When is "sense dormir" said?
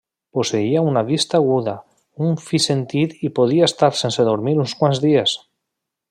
4.03-4.55